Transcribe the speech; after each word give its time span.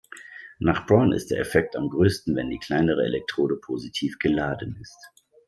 Nach 0.57 0.87
Brown 0.87 1.11
ist 1.13 1.29
der 1.29 1.37
Effekt 1.39 1.75
am 1.75 1.87
Größten 1.91 2.35
wenn 2.35 2.49
die 2.49 2.57
kleinere 2.57 3.03
Elektrode 3.05 3.55
positiv 3.57 4.17
geladen 4.17 4.75
ist. 4.81 4.97